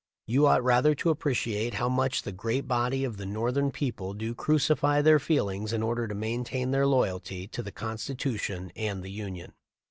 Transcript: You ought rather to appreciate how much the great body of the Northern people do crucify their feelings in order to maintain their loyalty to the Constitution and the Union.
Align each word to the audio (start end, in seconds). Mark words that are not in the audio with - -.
You 0.25 0.47
ought 0.47 0.63
rather 0.63 0.95
to 0.95 1.11
appreciate 1.11 1.75
how 1.75 1.87
much 1.87 2.23
the 2.23 2.31
great 2.31 2.67
body 2.67 3.03
of 3.03 3.17
the 3.17 3.25
Northern 3.27 3.69
people 3.69 4.15
do 4.15 4.33
crucify 4.33 5.03
their 5.03 5.19
feelings 5.19 5.73
in 5.73 5.83
order 5.83 6.07
to 6.07 6.15
maintain 6.15 6.71
their 6.71 6.87
loyalty 6.87 7.45
to 7.49 7.61
the 7.61 7.71
Constitution 7.71 8.71
and 8.75 9.03
the 9.03 9.11
Union. 9.11 9.53